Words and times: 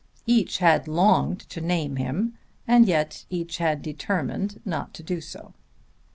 Each 0.25 0.57
had 0.57 0.87
longed 0.87 1.41
to 1.51 1.61
name 1.61 1.97
him, 1.97 2.35
and 2.67 2.87
yet 2.87 3.25
each 3.29 3.59
had 3.59 3.83
determined 3.83 4.59
not 4.65 4.95
to 4.95 5.03
do 5.03 5.21
so. 5.21 5.53